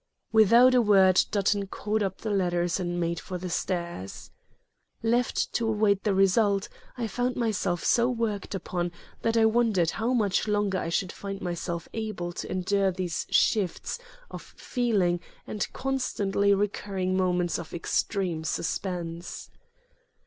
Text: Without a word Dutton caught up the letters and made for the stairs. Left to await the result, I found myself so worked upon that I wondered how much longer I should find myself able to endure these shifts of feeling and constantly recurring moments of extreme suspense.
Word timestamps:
Without 0.31 0.73
a 0.73 0.81
word 0.81 1.23
Dutton 1.29 1.67
caught 1.67 2.01
up 2.01 2.21
the 2.21 2.31
letters 2.31 2.79
and 2.79 2.99
made 2.99 3.19
for 3.19 3.37
the 3.37 3.51
stairs. 3.51 4.31
Left 5.03 5.53
to 5.53 5.67
await 5.67 6.03
the 6.05 6.15
result, 6.15 6.69
I 6.97 7.05
found 7.05 7.35
myself 7.35 7.83
so 7.83 8.09
worked 8.09 8.55
upon 8.55 8.93
that 9.21 9.37
I 9.37 9.45
wondered 9.45 9.91
how 9.91 10.13
much 10.13 10.47
longer 10.47 10.79
I 10.79 10.89
should 10.89 11.11
find 11.11 11.39
myself 11.39 11.87
able 11.93 12.31
to 12.31 12.51
endure 12.51 12.91
these 12.91 13.27
shifts 13.29 13.99
of 14.31 14.41
feeling 14.41 15.19
and 15.45 15.71
constantly 15.71 16.51
recurring 16.55 17.15
moments 17.15 17.59
of 17.59 17.71
extreme 17.71 18.43
suspense. 18.43 19.51